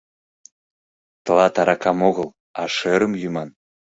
Тылат 1.23 1.55
аракам 1.61 1.99
огыл, 2.09 2.29
а 2.61 2.63
шӧрым 2.75 3.13
йӱман! 3.21 3.49